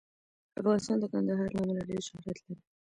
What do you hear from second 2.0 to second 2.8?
شهرت لري.